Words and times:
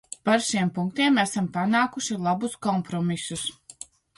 Par 0.27 0.39
šiem 0.45 0.71
punktiem 0.77 1.19
esam 1.25 1.51
panākuši 1.59 2.19
labus 2.29 2.59
kompromisus. 2.69 3.49